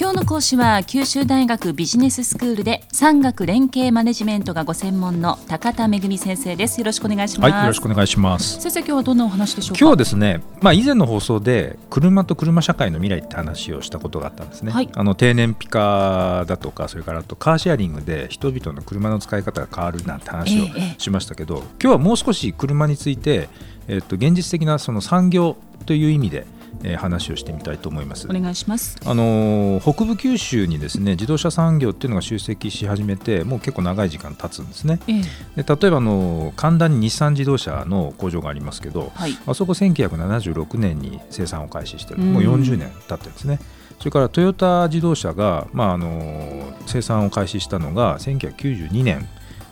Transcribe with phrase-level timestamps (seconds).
[0.00, 6.80] 今日の講師は九州大学ビジネススクールで産学連携マネジメントがご専門の高田恵先生です。
[6.80, 7.52] よろしくお願いします。
[7.52, 8.62] はいよろしくお願いします。
[8.62, 9.78] 先生今日はどんなお話でしょうか？
[9.78, 23.50] 今日はですねまあ以前の放送で車と車社会の未来って話をしたことがあったんですね、はい、あの低燃費化だとかそれからあとカーシェアリングで人々の車の使い方が変わるなんて話をしましたけど、ええ、今日はもう少し車について
[23.86, 26.46] えっと現実的なその産業という意味で
[26.82, 28.26] えー、話をしてみたいと思います。
[28.28, 28.96] お願いします。
[29.04, 35.00] あの北部九州にですね自動車産業っていうのが集積し始めてもう結構長い時間経つんですね。
[35.06, 35.20] え
[35.58, 43.58] え、で例えばあの神田に日産自動車の工場がありますけど、はい、あそこ1976年に生産を開始してる、もう40年経ってるんですね。
[44.00, 49.28] それからトヨタ自動車が、まあ、あの生産を開始したのが1992年、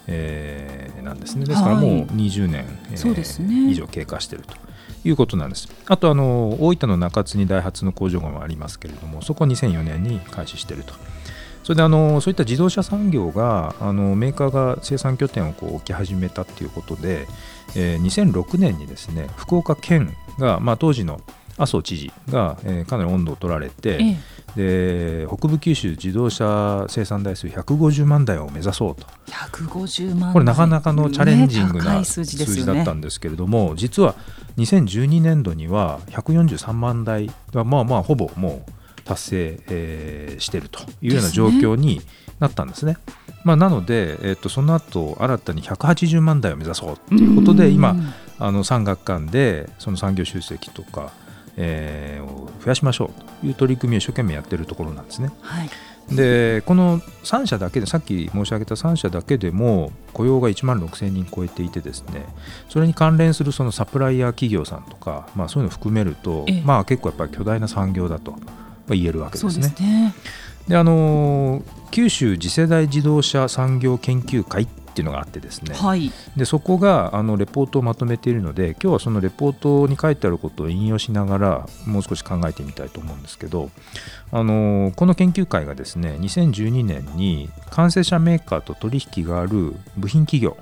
[0.07, 4.68] えー、なんですねですからもう20年、はいえーね、以上経過していると。
[5.05, 5.69] いうことなんです。
[5.87, 10.95] あとあの大分の中津にダイハツの工場がありますけれどもそこ2004年に開始していると。
[11.69, 17.27] それであのそういった自動車産業があのメーカーが生産拠点をこう置き始めたということで、
[17.77, 21.21] えー、2006年にですね福岡県が、まあ、当時の
[21.59, 24.17] 麻生知事が、えー、かなり温度を取られて、ええ、
[24.57, 29.07] で北部九州自動車生産台数150万台を目指そうと。
[29.27, 34.15] 150万これなかなかのチャレンジングな数字だったんですけれども、ね、実は
[34.57, 42.01] 2012年度には143万台がまあまあほぼもう達成、えー、しているというような状況に
[42.41, 42.95] なったんですね。
[42.95, 47.97] すねまあ、なので、えー、とその後新たに180万台を目指そうということで今
[48.39, 51.13] あの産学官でその産業集積とか
[51.61, 55.31] えー、を増やしましょうという取り組みを一生懸命やってるところなんですね。
[55.41, 55.71] はい、
[56.15, 62.27] でこの3社だけでさっき申し上げた3社だけでも雇用が1万6000人超えていてですね
[62.69, 68.37] それに関連するそのサプライヤー企業さんとか、まあ、そういうのを含めると、まあ、結構やっぱり巨大な産業だと
[68.89, 69.75] 言えるわけですね。
[70.69, 74.67] で、ね、あの九州次世代自動車産業研究会っ
[74.99, 83.71] っていうのがあってですね、はい、でそこがあのレポートをまとめているので今日はそのレポートに書いてあることを引用しながらもう少し考えてみたいと思うんですけど
[84.33, 90.57] あのこの研究会がですね2012年に完成車メーカーと取引がある部品企業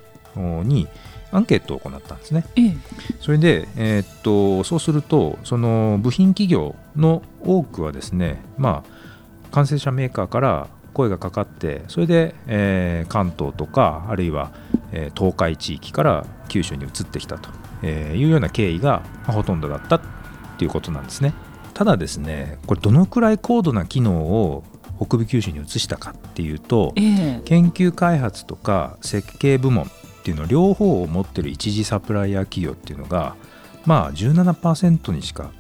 [0.65, 0.87] に
[1.33, 2.45] アンケートを行ったんですね。
[2.57, 2.77] ええ、
[3.21, 14.51] それで、えー、っとそうするとその部品企業の多くはですねまあ完成車メーカーから声がかかってそれで、えー、関東とかあるいは、
[14.93, 17.51] えー、東海地域から九州に移ってきたと
[17.87, 21.35] いうような経緯がほとんどだったということなんですね。
[21.75, 24.65] ただですねこれどのくらい高度な機能を
[24.99, 29.89] 北部九州に移したかっていうと、えー、研究開発とか設計部門っ
[30.25, 33.37] ていうの両方を持ってる一次サプライヤー企業っていうのが
[33.85, 35.51] まあ17%にしか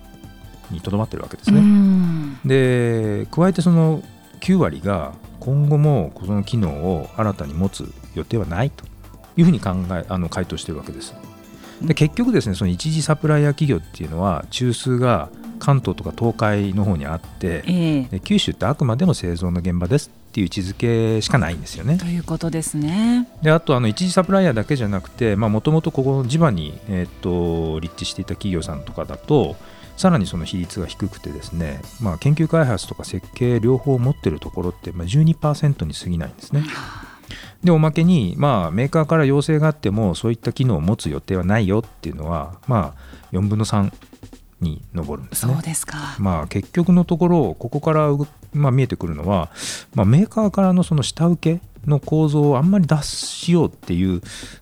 [0.70, 1.60] にとどまってるわけですね。
[2.46, 4.02] で加えてその
[4.46, 8.84] 9割が今後もこの機能を新たに持つ予定はないと
[9.36, 11.14] いうふうに考えあの回答しているわけです。
[11.82, 21.98] で結局ですねその一次サプライヤー企業っていうのは中枢が関東とか東海の方にあって、えー、で九州ってあくまでも製造の現場ですっていう位置づけしかないんですよね。
[21.98, 23.28] ということですね。
[23.42, 29.56] であとあの一次サプライヤーだけじゃなくてもともとここの地場に、えー、っと立地していた企業さんとかだと
[29.96, 36.64] さらにその比率が低くてですね、まあ、研究開発とか設計両方持ってるところってまあ12%に過ぎないんですね。
[37.64, 43.92] でおまけに、まあ、メーカーから要請があってもそういった機能を持つ予定はないよっていうのは、まあ、4分の3
[44.60, 45.54] に上るんですね。
[45.54, 48.08] そうですか、まあ、結局のところここから、
[48.52, 49.50] まあ、見えてくるのは、
[49.94, 54.20] まあ、メーカーからのその下請けの構造をあんまり脱しようっていう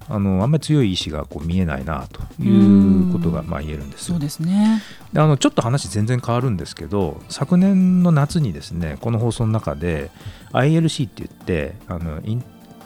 [0.09, 4.83] あのあんまり強い意志がこう見えないなということがまあ言えるんですそうですね。
[5.12, 10.11] であのちょっと話全然変わるんですけど昨年の夏にですねこの放送の中で
[10.53, 12.21] ILC って言ってあの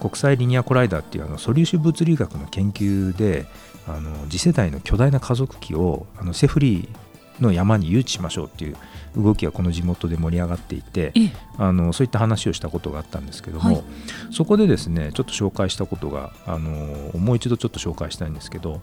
[0.01, 3.47] 国際リニアコライダーっていうあの素粒子物理学の研究で
[3.87, 7.08] あの次世代の巨大な加速器をあのセフリー
[7.41, 8.77] の山に誘致しましょうっていう
[9.17, 11.13] 動きがこの地元で盛り上がっていて
[11.57, 13.85] あのそういった話をしたことがあったんですけども、はい、
[14.31, 18.81] そこでですねちょっと紹介したことがあのもう一度ちょっと紹介したいんですけど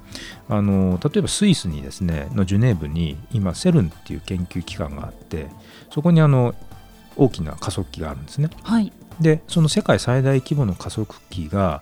[0.50, 5.48] あの例えばスイスにですねのジュネーブに今セルンっていう研究機関があって
[5.92, 6.56] そこにあの
[7.16, 8.50] 大きな加速器があるんですね。
[8.64, 8.92] はい、
[9.22, 11.82] でその世界最大規模の加速器が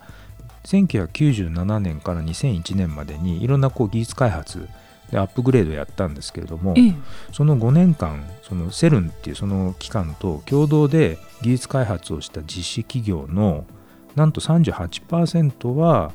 [0.65, 4.69] 1997年から2001年までにいろんなこう技術開発
[5.13, 6.73] でアップグレードやったんですけれども、
[7.31, 13.65] その5年間そのセルンっていうその機関と共同で技術開発をした実施企業の
[14.15, 16.13] なんと38%は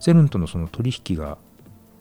[0.00, 1.38] セルンとのその取引が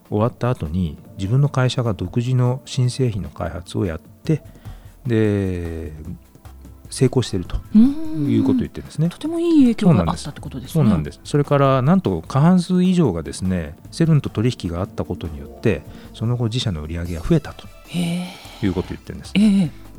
[0.10, 4.42] 終わった後に自分の会社が独自の新製品の開発をやって
[5.06, 5.94] で
[6.90, 9.10] 成功しているということを言ってるんですね。
[9.10, 10.74] とてもいい影響があったってことですね。
[10.74, 11.20] そうなんです。
[11.24, 15.84] それからなんと過半数以上がですねセルンと取引があったことによって
[16.14, 19.34] その後自社の売り上げが増えたということを言ってるんです。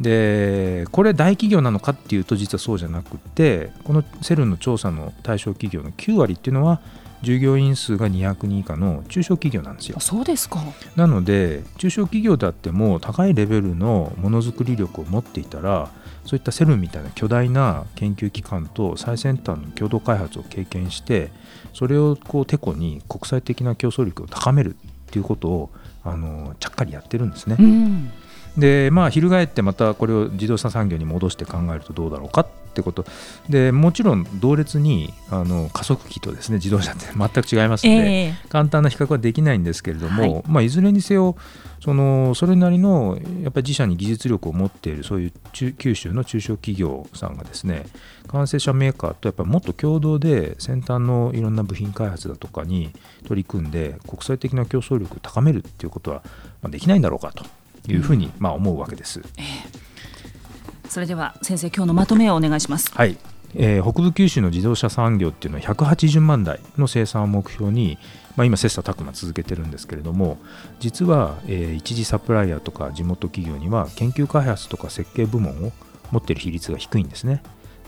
[0.00, 6.80] でこれ大企業なのかっていうと実はそうじゃなくてこのセルンの調査の対象企業の9割っていうのは
[7.22, 10.00] 従業員数が200人以下の中小企業なんですよ。
[10.00, 10.62] そうですか
[10.96, 15.90] なので中小企業であっても高いレベルのものづくり力を持っていたら
[16.24, 21.30] そういったセルンみたいな巨大な研究機関と最先端の共同開発を経験して
[21.72, 25.70] それをこうてこに国際的な競争力を高めるっていうことを
[26.04, 27.56] あのちゃっかりやってるんですね。
[27.58, 28.10] うん
[28.56, 33.04] でまあ翻ってまたこれを自動車産業に戻して考えるとどうだろうかってこと。
[33.48, 41.36] でもちろん同列にあの加速器とですね自動車って全く違いますので、えー、簡単な比較はできないんですけれども、はい、まあ、いずれにせよ
[41.80, 45.32] そのそれなりのやっぱり自社に技術力を持っているそういう
[45.72, 47.86] 九州の中小企業さんがですね
[48.28, 52.92] 完成車メーカーとやっぱりもっと共同で先端のいろんな部品開発だとかに
[53.26, 56.22] 取り組んで国際的な競争力を高めるっていうことは
[56.68, 57.44] できないんだろうかと
[57.88, 59.22] いうふうにまあ思うわけです。
[59.36, 62.90] えー、それでは先生今日のまとめをお願いします。
[62.92, 63.16] はい。
[63.54, 67.98] えー、北部九州の自動車産業っていうのは180万台の生産を目標に、
[68.36, 70.38] まあ、今切磋琢磨続けてるんですけれども
[70.78, 75.72] 実は、えー、一次サプライヤーとか地元企業には研究開発とか設計部門を
[76.12, 77.42] 持っている比率が低いんですね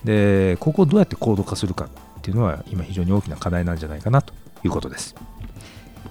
[0.04, 1.88] でここをどうやって高度化するかっ
[2.22, 4.34] ていうのは今非常に大きな課題なんじゃないかなと
[4.64, 5.14] いうことです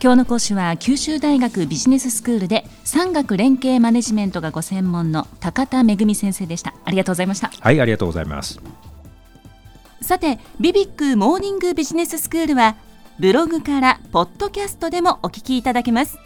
[0.03, 6.74] 今日の講師は九州大学ビジネススクールで産学連携マネジメントがご専門の高田恵先生でした。
[6.86, 7.51] ありがとうございました。
[7.59, 8.59] はいありがとうございます。
[10.01, 12.77] さてビビックモーニングビジネススクールは
[13.19, 16.18] ブログからポッドキャストでもお聞きいただけます。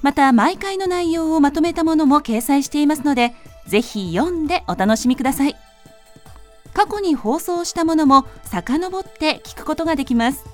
[0.00, 3.34] また毎回の内容をまとめたものも掲載していますので
[3.66, 5.56] ぜひ読んでお楽しみください。
[6.72, 10.51] 過去に放送したものも遡って聞くことができます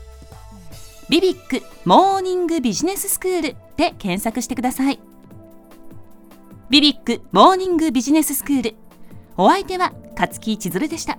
[1.08, 5.00] ビビックモーニングビジネススクールで検索してください。
[6.68, 8.74] ビビックモーニングビジネススクール
[9.38, 11.18] お相手は勝木千鶴でした。